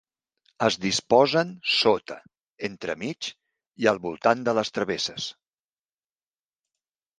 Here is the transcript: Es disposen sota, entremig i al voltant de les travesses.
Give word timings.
Es 0.67 0.77
disposen 0.85 1.51
sota, 1.73 2.17
entremig 2.69 3.29
i 3.85 3.91
al 3.93 4.03
voltant 4.09 4.43
de 4.51 4.57
les 4.61 4.75
travesses. 4.81 5.29